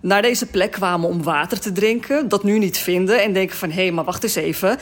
naar 0.00 0.22
deze 0.22 0.46
plek 0.46 0.70
kwamen 0.70 1.08
om 1.08 1.22
water 1.22 1.60
te 1.60 1.72
drinken. 1.72 2.28
Dat 2.28 2.44
nu 2.44 2.58
niet 2.58 2.78
vinden 2.78 3.22
en 3.22 3.32
denken 3.32 3.56
van... 3.56 3.70
hé, 3.70 3.82
hey, 3.82 3.92
maar 3.92 4.04
wacht 4.04 4.22
eens 4.22 4.34
even 4.34 4.78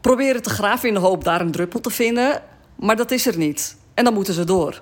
proberen 0.00 0.42
te 0.42 0.50
graven 0.50 0.88
in 0.88 0.94
de 0.94 1.00
hoop 1.00 1.24
daar 1.24 1.40
een 1.40 1.50
druppel 1.50 1.80
te 1.80 1.90
vinden. 1.90 2.42
Maar 2.76 2.96
dat 2.96 3.10
is 3.10 3.26
er 3.26 3.36
niet. 3.36 3.76
En 3.94 4.04
dan 4.04 4.14
moeten 4.14 4.34
ze 4.34 4.44
door 4.44 4.80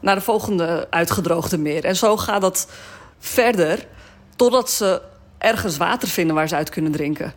naar 0.00 0.14
de 0.14 0.20
volgende 0.20 0.86
uitgedroogde 0.90 1.58
meer. 1.58 1.84
En 1.84 1.96
zo 1.96 2.16
gaat 2.16 2.40
dat 2.40 2.68
verder 3.18 3.86
totdat 4.36 4.70
ze 4.70 5.02
ergens 5.38 5.76
water 5.76 6.08
vinden 6.08 6.34
waar 6.34 6.48
ze 6.48 6.54
uit 6.54 6.70
kunnen 6.70 6.92
drinken. 6.92 7.32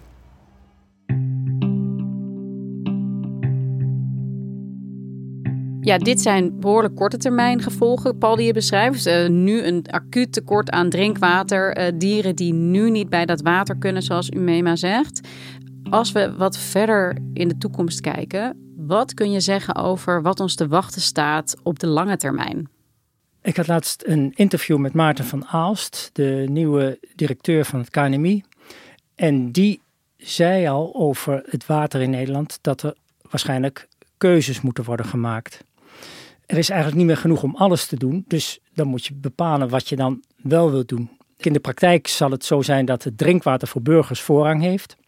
Ja, 5.83 5.97
dit 5.97 6.21
zijn 6.21 6.59
behoorlijk 6.59 6.95
korte 6.95 7.17
termijn 7.17 7.61
gevolgen, 7.61 8.17
Paul, 8.17 8.35
die 8.35 8.45
je 8.45 8.53
beschrijft. 8.53 9.07
Uh, 9.07 9.27
nu 9.27 9.63
een 9.63 9.85
acuut 9.89 10.33
tekort 10.33 10.69
aan 10.69 10.89
drinkwater. 10.89 11.77
Uh, 11.77 11.99
dieren 11.99 12.35
die 12.35 12.53
nu 12.53 12.89
niet 12.89 13.09
bij 13.09 13.25
dat 13.25 13.41
water 13.41 13.77
kunnen, 13.77 14.01
zoals 14.01 14.29
Umema 14.29 14.75
zegt. 14.75 15.27
Als 15.91 16.11
we 16.11 16.35
wat 16.35 16.57
verder 16.57 17.17
in 17.33 17.47
de 17.47 17.57
toekomst 17.57 18.01
kijken, 18.01 18.73
wat 18.77 19.13
kun 19.13 19.31
je 19.31 19.39
zeggen 19.39 19.75
over 19.75 20.21
wat 20.21 20.39
ons 20.39 20.55
te 20.55 20.67
wachten 20.67 21.01
staat 21.01 21.55
op 21.63 21.79
de 21.79 21.87
lange 21.87 22.17
termijn? 22.17 22.69
Ik 23.41 23.57
had 23.57 23.67
laatst 23.67 24.03
een 24.05 24.31
interview 24.35 24.77
met 24.77 24.93
Maarten 24.93 25.25
van 25.25 25.45
Aalst, 25.45 26.09
de 26.13 26.45
nieuwe 26.49 26.99
directeur 27.15 27.65
van 27.65 27.79
het 27.79 27.89
KNMI. 27.89 28.43
En 29.15 29.51
die 29.51 29.81
zei 30.17 30.67
al 30.67 30.95
over 30.95 31.43
het 31.45 31.65
water 31.65 32.01
in 32.01 32.09
Nederland 32.09 32.59
dat 32.61 32.81
er 32.81 32.95
waarschijnlijk 33.29 33.87
keuzes 34.17 34.61
moeten 34.61 34.83
worden 34.83 35.05
gemaakt. 35.05 35.63
Er 36.45 36.57
is 36.57 36.69
eigenlijk 36.69 36.99
niet 36.99 37.07
meer 37.07 37.21
genoeg 37.21 37.43
om 37.43 37.55
alles 37.55 37.85
te 37.85 37.95
doen, 37.95 38.23
dus 38.27 38.59
dan 38.73 38.87
moet 38.87 39.05
je 39.05 39.13
bepalen 39.13 39.69
wat 39.69 39.89
je 39.89 39.95
dan 39.95 40.23
wel 40.35 40.71
wilt 40.71 40.87
doen. 40.87 41.09
In 41.37 41.53
de 41.53 41.59
praktijk 41.59 42.07
zal 42.07 42.31
het 42.31 42.45
zo 42.45 42.61
zijn 42.61 42.85
dat 42.85 43.03
het 43.03 43.17
drinkwater 43.17 43.67
voor 43.67 43.81
burgers 43.81 44.21
voorrang 44.21 44.61
heeft. 44.61 44.99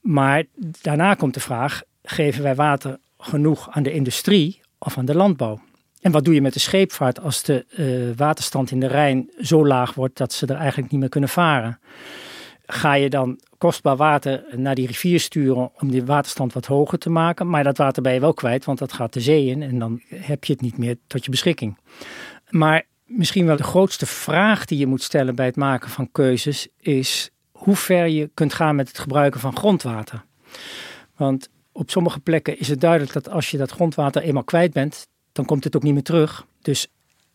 Maar 0.00 0.44
daarna 0.82 1.14
komt 1.14 1.34
de 1.34 1.40
vraag: 1.40 1.82
geven 2.02 2.42
wij 2.42 2.54
water 2.54 2.98
genoeg 3.18 3.70
aan 3.70 3.82
de 3.82 3.92
industrie 3.92 4.60
of 4.78 4.98
aan 4.98 5.04
de 5.04 5.14
landbouw? 5.14 5.60
En 6.00 6.12
wat 6.12 6.24
doe 6.24 6.34
je 6.34 6.40
met 6.40 6.52
de 6.52 6.60
scheepvaart 6.60 7.20
als 7.20 7.42
de 7.42 7.66
uh, 7.78 8.16
waterstand 8.16 8.70
in 8.70 8.80
de 8.80 8.86
Rijn 8.86 9.30
zo 9.40 9.66
laag 9.66 9.94
wordt 9.94 10.16
dat 10.16 10.32
ze 10.32 10.46
er 10.46 10.56
eigenlijk 10.56 10.90
niet 10.90 11.00
meer 11.00 11.08
kunnen 11.08 11.30
varen? 11.30 11.78
Ga 12.66 12.94
je 12.94 13.10
dan 13.10 13.40
kostbaar 13.58 13.96
water 13.96 14.44
naar 14.56 14.74
die 14.74 14.86
rivier 14.86 15.20
sturen 15.20 15.70
om 15.80 15.90
die 15.90 16.04
waterstand 16.04 16.52
wat 16.52 16.66
hoger 16.66 16.98
te 16.98 17.10
maken? 17.10 17.48
Maar 17.50 17.64
dat 17.64 17.76
water 17.76 18.02
ben 18.02 18.12
je 18.12 18.20
wel 18.20 18.34
kwijt, 18.34 18.64
want 18.64 18.78
dat 18.78 18.92
gaat 18.92 19.12
de 19.12 19.20
zee 19.20 19.46
in 19.46 19.62
en 19.62 19.78
dan 19.78 20.00
heb 20.14 20.44
je 20.44 20.52
het 20.52 20.62
niet 20.62 20.78
meer 20.78 20.96
tot 21.06 21.24
je 21.24 21.30
beschikking. 21.30 21.78
Maar 22.48 22.86
misschien 23.04 23.46
wel 23.46 23.56
de 23.56 23.62
grootste 23.62 24.06
vraag 24.06 24.64
die 24.64 24.78
je 24.78 24.86
moet 24.86 25.02
stellen 25.02 25.34
bij 25.34 25.46
het 25.46 25.56
maken 25.56 25.90
van 25.90 26.12
keuzes 26.12 26.68
is: 26.78 27.30
hoe 27.60 27.76
ver 27.76 28.06
je 28.06 28.30
kunt 28.34 28.54
gaan 28.54 28.76
met 28.76 28.88
het 28.88 28.98
gebruiken 28.98 29.40
van 29.40 29.56
grondwater. 29.56 30.24
Want 31.16 31.48
op 31.72 31.90
sommige 31.90 32.20
plekken 32.20 32.58
is 32.58 32.68
het 32.68 32.80
duidelijk 32.80 33.12
dat 33.12 33.28
als 33.28 33.50
je 33.50 33.56
dat 33.56 33.70
grondwater 33.70 34.22
eenmaal 34.22 34.44
kwijt 34.44 34.72
bent, 34.72 35.06
dan 35.32 35.44
komt 35.44 35.64
het 35.64 35.76
ook 35.76 35.82
niet 35.82 35.92
meer 35.92 36.02
terug. 36.02 36.46
Dus 36.62 36.86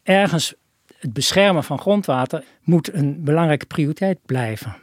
ergens 0.04 0.54
het 0.98 1.14
beschermen 1.14 1.64
van 1.64 1.80
grondwater 1.80 2.44
moet 2.62 2.94
een 2.94 3.24
belangrijke 3.24 3.66
prioriteit 3.66 4.20
blijven. 4.26 4.76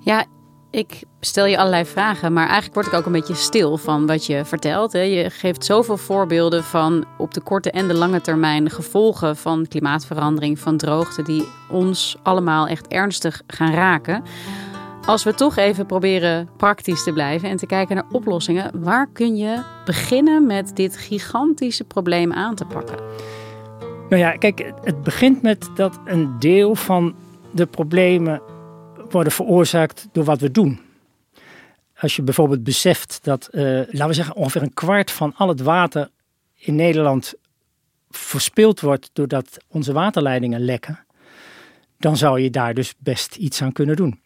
Ja, 0.00 0.26
ik 0.72 1.02
stel 1.20 1.46
je 1.46 1.58
allerlei 1.58 1.84
vragen, 1.84 2.32
maar 2.32 2.44
eigenlijk 2.44 2.74
word 2.74 2.86
ik 2.86 2.92
ook 2.92 3.06
een 3.06 3.12
beetje 3.12 3.34
stil 3.34 3.76
van 3.76 4.06
wat 4.06 4.26
je 4.26 4.44
vertelt. 4.44 4.92
Je 4.92 5.30
geeft 5.30 5.64
zoveel 5.64 5.96
voorbeelden 5.96 6.64
van 6.64 7.04
op 7.18 7.34
de 7.34 7.40
korte 7.40 7.70
en 7.70 7.88
de 7.88 7.94
lange 7.94 8.20
termijn 8.20 8.70
gevolgen 8.70 9.36
van 9.36 9.66
klimaatverandering, 9.68 10.58
van 10.58 10.76
droogte, 10.76 11.22
die 11.22 11.48
ons 11.70 12.16
allemaal 12.22 12.66
echt 12.66 12.88
ernstig 12.88 13.42
gaan 13.46 13.72
raken. 13.72 14.22
Als 15.06 15.24
we 15.24 15.34
toch 15.34 15.56
even 15.56 15.86
proberen 15.86 16.48
praktisch 16.56 17.02
te 17.02 17.12
blijven 17.12 17.48
en 17.48 17.56
te 17.56 17.66
kijken 17.66 17.96
naar 17.96 18.06
oplossingen, 18.10 18.70
waar 18.74 19.06
kun 19.12 19.36
je 19.36 19.62
beginnen 19.84 20.46
met 20.46 20.76
dit 20.76 20.96
gigantische 20.96 21.84
probleem 21.84 22.32
aan 22.32 22.54
te 22.54 22.64
pakken? 22.64 22.96
Nou 24.08 24.22
ja, 24.22 24.30
kijk, 24.30 24.72
het 24.82 25.02
begint 25.02 25.42
met 25.42 25.70
dat 25.74 26.00
een 26.04 26.36
deel 26.38 26.74
van 26.74 27.14
de 27.50 27.66
problemen 27.66 28.42
worden 29.12 29.32
veroorzaakt 29.32 30.08
door 30.12 30.24
wat 30.24 30.40
we 30.40 30.50
doen. 30.50 30.80
Als 31.96 32.16
je 32.16 32.22
bijvoorbeeld 32.22 32.64
beseft 32.64 33.18
dat, 33.22 33.48
uh, 33.52 33.62
laten 33.64 34.06
we 34.06 34.12
zeggen, 34.12 34.36
ongeveer 34.36 34.62
een 34.62 34.74
kwart 34.74 35.10
van 35.10 35.34
al 35.36 35.48
het 35.48 35.60
water 35.60 36.10
in 36.54 36.74
Nederland 36.74 37.34
verspild 38.10 38.80
wordt 38.80 39.10
doordat 39.12 39.56
onze 39.68 39.92
waterleidingen 39.92 40.60
lekken, 40.64 41.04
dan 41.98 42.16
zou 42.16 42.40
je 42.40 42.50
daar 42.50 42.74
dus 42.74 42.94
best 42.98 43.36
iets 43.36 43.62
aan 43.62 43.72
kunnen 43.72 43.96
doen. 43.96 44.20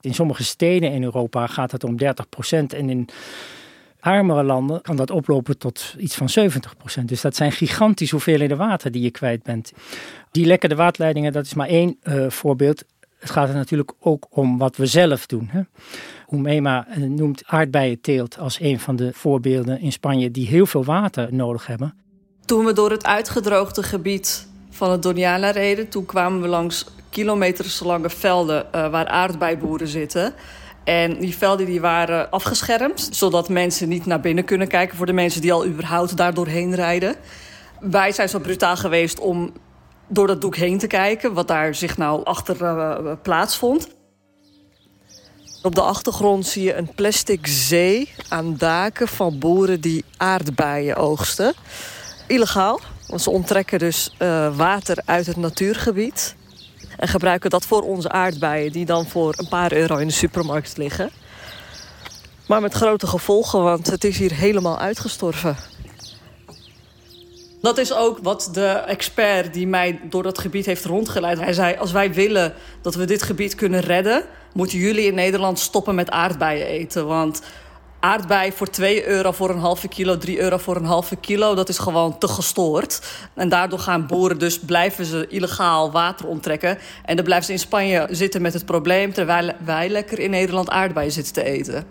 In 0.00 0.14
sommige 0.14 0.44
steden 0.44 0.92
in 0.92 1.02
Europa 1.02 1.46
gaat 1.46 1.72
het 1.72 1.84
om 1.84 1.96
30% 2.00 2.04
en 2.50 2.90
in 2.90 3.08
armere 4.00 4.42
landen 4.42 4.82
kan 4.82 4.96
dat 4.96 5.10
oplopen 5.10 5.58
tot 5.58 5.94
iets 5.98 6.16
van 6.16 6.50
70%. 7.00 7.04
Dus 7.04 7.20
dat 7.20 7.36
zijn 7.36 7.52
gigantische 7.52 8.14
hoeveelheden 8.14 8.56
water 8.56 8.90
die 8.90 9.02
je 9.02 9.10
kwijt 9.10 9.42
bent. 9.42 9.72
Die 10.30 10.46
lekkende 10.46 10.74
waterleidingen, 10.74 11.32
dat 11.32 11.44
is 11.44 11.54
maar 11.54 11.68
één 11.68 11.98
uh, 12.02 12.30
voorbeeld. 12.30 12.84
Het 13.18 13.30
gaat 13.30 13.48
er 13.48 13.54
natuurlijk 13.54 13.92
ook 14.00 14.26
om 14.30 14.58
wat 14.58 14.76
we 14.76 14.86
zelf 14.86 15.26
doen. 15.26 15.48
Hè. 15.50 15.60
Oemema 16.32 16.86
noemt 16.96 17.42
aardbeienteelt 17.46 18.38
als 18.38 18.60
een 18.60 18.80
van 18.80 18.96
de 18.96 19.10
voorbeelden 19.12 19.80
in 19.80 19.92
Spanje 19.92 20.30
die 20.30 20.46
heel 20.46 20.66
veel 20.66 20.84
water 20.84 21.34
nodig 21.34 21.66
hebben. 21.66 21.94
Toen 22.44 22.64
we 22.64 22.72
door 22.72 22.90
het 22.90 23.04
uitgedroogde 23.04 23.82
gebied 23.82 24.48
van 24.70 24.90
het 24.90 25.02
Doniana 25.02 25.50
reden, 25.50 25.88
toen 25.88 26.06
kwamen 26.06 26.40
we 26.40 26.48
langs 26.48 26.86
kilometerslange 27.10 28.10
velden 28.10 28.66
uh, 28.74 28.90
waar 28.90 29.06
aardbeiboeren 29.06 29.88
zitten. 29.88 30.34
En 30.84 31.18
die 31.18 31.36
velden 31.36 31.66
die 31.66 31.80
waren 31.80 32.30
afgeschermd, 32.30 33.08
zodat 33.12 33.48
mensen 33.48 33.88
niet 33.88 34.06
naar 34.06 34.20
binnen 34.20 34.44
kunnen 34.44 34.68
kijken 34.68 34.96
voor 34.96 35.06
de 35.06 35.12
mensen 35.12 35.40
die 35.40 35.52
al 35.52 35.66
überhaupt 35.66 36.16
daar 36.16 36.34
doorheen 36.34 36.74
rijden. 36.74 37.14
Wij 37.80 38.12
zijn 38.12 38.28
zo 38.28 38.38
brutaal 38.38 38.76
geweest 38.76 39.20
om 39.20 39.52
door 40.08 40.26
dat 40.26 40.40
doek 40.40 40.56
heen 40.56 40.78
te 40.78 40.86
kijken, 40.86 41.32
wat 41.32 41.48
daar 41.48 41.74
zich 41.74 41.96
nou 41.96 42.24
achter 42.24 42.62
uh, 42.62 43.12
plaatsvond. 43.22 43.88
Op 45.62 45.74
de 45.74 45.82
achtergrond 45.82 46.46
zie 46.46 46.62
je 46.62 46.74
een 46.74 46.94
plastic 46.94 47.46
zee 47.46 48.14
aan 48.28 48.56
daken 48.56 49.08
van 49.08 49.38
boeren 49.38 49.80
die 49.80 50.04
aardbeien 50.16 50.96
oogsten. 50.96 51.54
Illegaal, 52.26 52.80
want 53.06 53.22
ze 53.22 53.30
onttrekken 53.30 53.78
dus 53.78 54.14
uh, 54.18 54.56
water 54.56 55.02
uit 55.04 55.26
het 55.26 55.36
natuurgebied. 55.36 56.36
En 56.96 57.08
gebruiken 57.08 57.50
dat 57.50 57.66
voor 57.66 57.82
onze 57.82 58.10
aardbeien, 58.10 58.72
die 58.72 58.84
dan 58.84 59.06
voor 59.06 59.34
een 59.36 59.48
paar 59.48 59.72
euro 59.72 59.96
in 59.96 60.06
de 60.06 60.12
supermarkt 60.12 60.76
liggen. 60.76 61.10
Maar 62.46 62.60
met 62.60 62.74
grote 62.74 63.06
gevolgen, 63.06 63.62
want 63.62 63.86
het 63.86 64.04
is 64.04 64.18
hier 64.18 64.32
helemaal 64.32 64.78
uitgestorven. 64.78 65.56
Dat 67.60 67.78
is 67.78 67.92
ook 67.92 68.18
wat 68.22 68.48
de 68.52 68.66
expert 68.66 69.54
die 69.54 69.66
mij 69.66 70.00
door 70.04 70.22
dat 70.22 70.38
gebied 70.38 70.66
heeft 70.66 70.84
rondgeleid. 70.84 71.38
Hij 71.38 71.52
zei: 71.52 71.76
Als 71.76 71.92
wij 71.92 72.12
willen 72.12 72.52
dat 72.80 72.94
we 72.94 73.04
dit 73.04 73.22
gebied 73.22 73.54
kunnen 73.54 73.80
redden, 73.80 74.24
moeten 74.52 74.78
jullie 74.78 75.06
in 75.06 75.14
Nederland 75.14 75.58
stoppen 75.58 75.94
met 75.94 76.10
aardbeien 76.10 76.66
eten. 76.66 77.06
Want 77.06 77.42
aardbei 78.00 78.52
voor 78.52 78.70
2 78.70 79.06
euro 79.06 79.32
voor 79.32 79.50
een 79.50 79.58
halve 79.58 79.88
kilo, 79.88 80.18
3 80.18 80.40
euro 80.40 80.58
voor 80.58 80.76
een 80.76 80.84
halve 80.84 81.16
kilo, 81.16 81.54
dat 81.54 81.68
is 81.68 81.78
gewoon 81.78 82.18
te 82.18 82.28
gestoord. 82.28 83.02
En 83.34 83.48
daardoor 83.48 83.78
gaan 83.78 84.06
boeren 84.06 84.38
dus, 84.38 84.58
blijven 84.58 85.04
ze 85.04 85.26
illegaal 85.28 85.90
water 85.90 86.26
onttrekken. 86.26 86.78
En 87.04 87.16
dan 87.16 87.24
blijven 87.24 87.46
ze 87.46 87.52
in 87.52 87.58
Spanje 87.58 88.06
zitten 88.10 88.42
met 88.42 88.52
het 88.52 88.64
probleem, 88.64 89.12
terwijl 89.12 89.52
wij 89.64 89.88
lekker 89.88 90.18
in 90.18 90.30
Nederland 90.30 90.70
aardbeien 90.70 91.12
zitten 91.12 91.32
te 91.32 91.42
eten. 91.42 91.84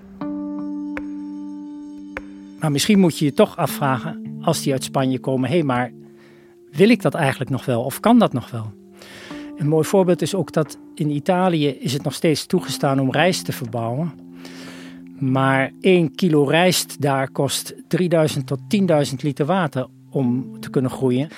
Maar 2.60 2.72
misschien 2.72 3.00
moet 3.00 3.18
je 3.18 3.26
je 3.26 3.34
toch 3.34 3.58
afvragen, 3.58 4.27
als 4.48 4.62
die 4.62 4.74
uit 4.74 4.84
Spanje 4.84 5.20
komen, 5.20 5.50
hé, 5.50 5.56
hey, 5.56 5.64
maar 5.64 5.92
wil 6.72 6.90
ik 6.90 7.02
dat 7.02 7.14
eigenlijk 7.14 7.50
nog 7.50 7.66
wel 7.66 7.84
of 7.84 8.00
kan 8.00 8.20
dat 8.20 8.34
nog 8.34 8.52
wel? 8.52 8.74
Een 9.58 9.68
mooi 9.68 9.86
voorbeeld 9.86 10.22
is 10.22 10.36
ook 10.36 10.52
dat 10.52 10.78
in 10.96 11.10
Italië 11.10 11.68
is 11.68 11.94
het 11.94 12.04
nog 12.04 12.14
steeds 12.14 12.46
toegestaan 12.46 13.00
om 13.00 13.12
rijst 13.12 13.46
te 13.46 13.52
verbouwen. 13.52 14.12
Maar 15.20 15.72
1 15.82 16.16
kilo 16.16 16.44
rijst 16.44 17.02
daar 17.02 17.32
kost 17.32 17.76
3000 17.88 18.48
tot 18.48 18.60
10.000 19.10 19.16
liter 19.22 19.46
water 19.46 19.88
om 20.10 20.60
te 20.60 20.70
kunnen 20.70 20.92
groeien. 20.92 21.30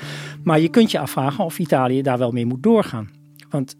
Maar 0.43 0.59
je 0.59 0.69
kunt 0.69 0.91
je 0.91 0.99
afvragen 0.99 1.45
of 1.45 1.59
Italië 1.59 2.01
daar 2.01 2.17
wel 2.17 2.31
mee 2.31 2.45
moet 2.45 2.63
doorgaan. 2.63 3.09
Want 3.49 3.75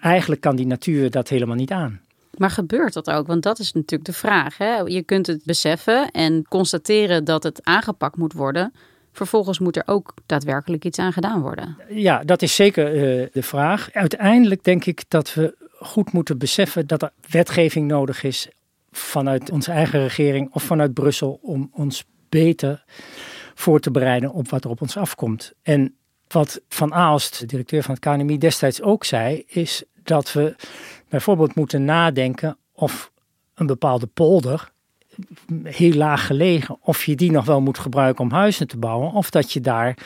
eigenlijk 0.00 0.40
kan 0.40 0.56
die 0.56 0.66
natuur 0.66 1.10
dat 1.10 1.28
helemaal 1.28 1.56
niet 1.56 1.72
aan. 1.72 2.00
Maar 2.38 2.50
gebeurt 2.50 2.92
dat 2.92 3.10
ook? 3.10 3.26
Want 3.26 3.42
dat 3.42 3.58
is 3.58 3.72
natuurlijk 3.72 4.04
de 4.04 4.12
vraag. 4.12 4.58
Hè? 4.58 4.76
Je 4.76 5.02
kunt 5.02 5.26
het 5.26 5.44
beseffen 5.44 6.10
en 6.10 6.44
constateren 6.48 7.24
dat 7.24 7.42
het 7.42 7.64
aangepakt 7.64 8.16
moet 8.16 8.32
worden. 8.32 8.72
Vervolgens 9.12 9.58
moet 9.58 9.76
er 9.76 9.82
ook 9.86 10.14
daadwerkelijk 10.26 10.84
iets 10.84 10.98
aan 10.98 11.12
gedaan 11.12 11.40
worden. 11.40 11.76
Ja, 11.88 12.24
dat 12.24 12.42
is 12.42 12.54
zeker 12.54 12.94
uh, 12.94 13.26
de 13.32 13.42
vraag. 13.42 13.88
Uiteindelijk 13.92 14.64
denk 14.64 14.84
ik 14.84 15.04
dat 15.08 15.34
we 15.34 15.54
goed 15.78 16.12
moeten 16.12 16.38
beseffen 16.38 16.86
dat 16.86 17.02
er 17.02 17.10
wetgeving 17.30 17.88
nodig 17.88 18.22
is 18.22 18.48
vanuit 18.90 19.50
onze 19.50 19.70
eigen 19.70 20.00
regering 20.00 20.54
of 20.54 20.62
vanuit 20.62 20.94
Brussel 20.94 21.38
om 21.42 21.70
ons 21.72 22.04
beter 22.28 22.84
voor 23.54 23.80
te 23.80 23.90
bereiden 23.90 24.32
op 24.32 24.48
wat 24.48 24.64
er 24.64 24.70
op 24.70 24.80
ons 24.80 24.96
afkomt. 24.96 25.52
En 25.62 25.94
wat 26.28 26.60
Van 26.68 26.94
Aalst, 26.94 27.38
de 27.38 27.46
directeur 27.46 27.82
van 27.82 27.94
het 27.94 28.02
KNMI, 28.02 28.38
destijds 28.38 28.82
ook 28.82 29.04
zei, 29.04 29.44
is 29.46 29.84
dat 30.02 30.32
we 30.32 30.54
bijvoorbeeld 31.08 31.54
moeten 31.54 31.84
nadenken 31.84 32.56
of 32.72 33.12
een 33.54 33.66
bepaalde 33.66 34.06
polder, 34.06 34.70
heel 35.62 35.92
laag 35.92 36.26
gelegen, 36.26 36.76
of 36.80 37.04
je 37.04 37.16
die 37.16 37.30
nog 37.30 37.44
wel 37.44 37.60
moet 37.60 37.78
gebruiken 37.78 38.24
om 38.24 38.30
huizen 38.30 38.68
te 38.68 38.76
bouwen, 38.76 39.12
of 39.12 39.30
dat 39.30 39.52
je 39.52 39.60
daar 39.60 39.98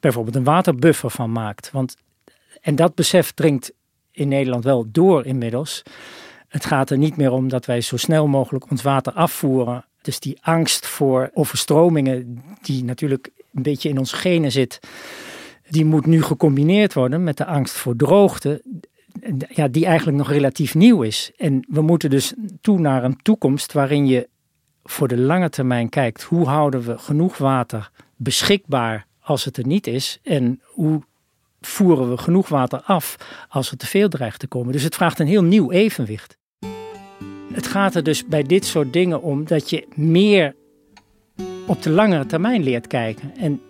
bijvoorbeeld 0.00 0.36
een 0.36 0.44
waterbuffer 0.44 1.10
van 1.10 1.32
maakt. 1.32 1.70
Want, 1.70 1.96
en 2.60 2.76
dat 2.76 2.94
besef 2.94 3.32
dringt 3.32 3.72
in 4.10 4.28
Nederland 4.28 4.64
wel 4.64 4.84
door 4.88 5.26
inmiddels. 5.26 5.82
Het 6.48 6.64
gaat 6.64 6.90
er 6.90 6.98
niet 6.98 7.16
meer 7.16 7.30
om 7.30 7.48
dat 7.48 7.66
wij 7.66 7.80
zo 7.80 7.96
snel 7.96 8.26
mogelijk 8.26 8.70
ons 8.70 8.82
water 8.82 9.12
afvoeren. 9.12 9.84
Dus 10.02 10.20
die 10.20 10.38
angst 10.40 10.86
voor 10.86 11.30
overstromingen, 11.34 12.42
die 12.62 12.84
natuurlijk 12.84 13.30
een 13.54 13.62
beetje 13.62 13.88
in 13.88 13.98
ons 13.98 14.12
genen 14.12 14.52
zit, 14.52 14.80
die 15.68 15.84
moet 15.84 16.06
nu 16.06 16.22
gecombineerd 16.22 16.94
worden 16.94 17.24
met 17.24 17.36
de 17.36 17.44
angst 17.44 17.74
voor 17.74 17.96
droogte, 17.96 18.62
ja, 19.48 19.68
die 19.68 19.86
eigenlijk 19.86 20.18
nog 20.18 20.30
relatief 20.30 20.74
nieuw 20.74 21.02
is. 21.02 21.32
En 21.36 21.66
we 21.68 21.80
moeten 21.80 22.10
dus 22.10 22.34
toe 22.60 22.78
naar 22.78 23.04
een 23.04 23.22
toekomst 23.22 23.72
waarin 23.72 24.06
je 24.06 24.28
voor 24.84 25.08
de 25.08 25.18
lange 25.18 25.50
termijn 25.50 25.88
kijkt, 25.88 26.22
hoe 26.22 26.46
houden 26.46 26.82
we 26.82 26.98
genoeg 26.98 27.38
water 27.38 27.90
beschikbaar 28.16 29.06
als 29.20 29.44
het 29.44 29.56
er 29.56 29.66
niet 29.66 29.86
is 29.86 30.18
en 30.22 30.60
hoe 30.64 31.02
voeren 31.60 32.10
we 32.10 32.16
genoeg 32.16 32.48
water 32.48 32.80
af 32.80 33.16
als 33.48 33.70
er 33.70 33.76
te 33.76 33.86
veel 33.86 34.08
dreigt 34.08 34.38
te 34.38 34.46
komen. 34.46 34.72
Dus 34.72 34.82
het 34.82 34.94
vraagt 34.94 35.18
een 35.18 35.26
heel 35.26 35.42
nieuw 35.42 35.70
evenwicht. 35.70 36.38
Het 37.52 37.66
gaat 37.66 37.94
er 37.94 38.02
dus 38.02 38.26
bij 38.26 38.42
dit 38.42 38.64
soort 38.64 38.92
dingen 38.92 39.22
om 39.22 39.44
dat 39.44 39.70
je 39.70 39.86
meer 39.94 40.54
op 41.66 41.82
de 41.82 41.90
langere 41.90 42.26
termijn 42.26 42.62
leert 42.62 42.86
kijken. 42.86 43.36
En 43.36 43.60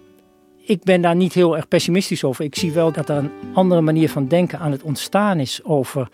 ik 0.65 0.83
ben 0.83 1.03
daar 1.03 1.17
niet 1.17 1.33
heel 1.33 1.57
erg 1.57 1.69
pessimistisch 1.69 2.25
over. 2.25 2.45
Ik 2.45 2.55
zie 2.55 2.73
wel 2.73 2.93
dat 2.93 3.09
er 3.09 3.17
een 3.17 3.31
andere 3.55 3.81
manier 3.81 4.09
van 4.09 4.29
denken 4.29 4.59
aan 4.59 4.73
het 4.73 4.83
ontstaan 4.83 5.39
is 5.39 5.65
over 5.65 6.09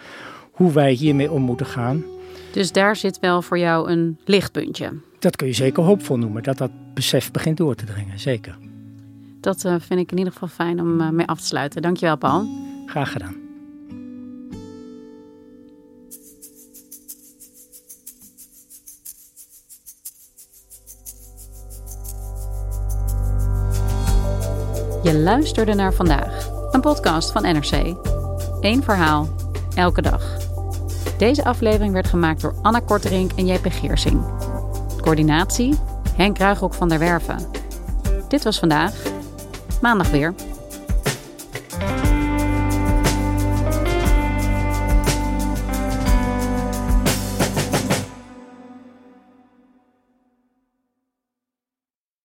hoe 0.53 0.73
wij 0.73 0.93
hiermee 0.93 1.31
om 1.31 1.43
moeten 1.43 1.67
gaan. 1.67 2.05
Dus 2.53 2.73
daar 2.73 2.97
zit 2.97 3.21
wel 3.21 3.43
voor 3.43 3.59
jou 3.59 3.91
een 3.91 4.19
lichtpuntje. 4.25 4.93
Dat 5.19 5.37
kun 5.37 5.47
je 5.47 5.53
zeker 5.53 5.83
hoopvol 5.83 6.17
noemen, 6.17 6.43
dat 6.43 6.59
dat 6.59 6.71
besef 6.95 7.31
begint 7.31 7.57
door 7.57 7.75
te 7.75 7.85
dringen, 7.85 8.19
zeker. 8.19 8.57
Dat 9.41 9.65
uh, 9.65 9.75
vind 9.79 10.01
ik 10.01 10.11
in 10.11 10.19
ieder 10.19 10.33
geval 10.33 10.49
fijn 10.49 10.81
om 10.81 11.01
uh, 11.01 11.09
mee 11.09 11.27
af 11.27 11.41
te 11.41 11.47
sluiten. 11.47 11.83
Dankjewel, 11.83 12.17
Paul. 12.17 12.47
Graag 12.87 13.13
gedaan. 13.13 13.48
Je 25.09 25.18
luisterde 25.18 25.75
naar 25.75 25.92
vandaag, 25.94 26.51
een 26.71 26.81
podcast 26.81 27.33
van 27.33 27.42
NRC. 27.42 27.97
Eén 28.61 28.83
verhaal, 28.83 29.29
elke 29.75 30.03
dag. 30.03 30.37
Deze 31.18 31.44
aflevering 31.44 31.92
werd 31.92 32.07
gemaakt 32.07 32.40
door 32.40 32.55
Anna 32.62 32.81
Korterink 32.81 33.33
en 33.33 33.47
JP 33.47 33.66
Geersing. 33.71 34.23
Coördinatie, 35.01 35.75
Henk 36.16 36.38
Ruigrok 36.38 36.75
van 36.75 36.88
der 36.88 36.99
Werven. 36.99 37.38
Dit 38.29 38.44
was 38.44 38.59
vandaag. 38.59 38.94
Maandag 39.81 40.11
weer. 40.11 40.35